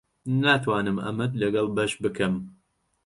ناتوانم 0.43 0.97
ئەمەت 1.05 1.31
لەگەڵ 1.41 1.67
بەش 1.77 1.91
بکەم. 2.03 2.33